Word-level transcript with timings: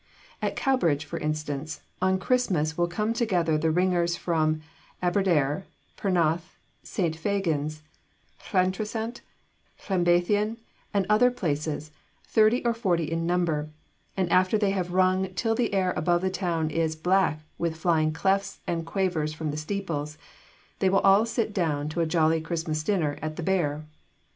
At 0.41 0.55
Cowbridge, 0.55 1.05
for 1.05 1.19
instance, 1.19 1.81
on 2.01 2.17
Christmas 2.17 2.75
will 2.75 2.87
come 2.87 3.13
together 3.13 3.55
the 3.55 3.69
ringers 3.69 4.15
from 4.17 4.59
Aberdare, 4.99 5.65
Penarth, 5.95 6.57
St. 6.81 7.15
Fagan's, 7.15 7.83
Llantrisant, 8.51 9.21
Llanblethian, 9.83 10.57
and 10.91 11.05
other 11.07 11.29
places, 11.29 11.91
thirty 12.25 12.65
or 12.65 12.73
forty 12.73 13.11
in 13.11 13.27
number, 13.27 13.69
and 14.17 14.27
after 14.31 14.57
they 14.57 14.71
have 14.71 14.91
rung 14.91 15.31
till 15.35 15.53
the 15.53 15.71
air 15.71 15.93
above 15.95 16.21
the 16.21 16.31
town 16.31 16.71
is 16.71 16.95
black 16.95 17.41
with 17.59 17.77
flying 17.77 18.11
clefs 18.11 18.57
and 18.65 18.87
quavers 18.87 19.35
from 19.35 19.51
the 19.51 19.55
steeples, 19.57 20.17
they 20.79 20.89
will 20.89 21.01
all 21.01 21.27
sit 21.27 21.53
down 21.53 21.87
to 21.89 22.01
a 22.01 22.07
jolly 22.07 22.41
Christmas 22.41 22.81
dinner 22.81 23.19
at 23.21 23.35
the 23.35 23.43
Bear. 23.43 23.85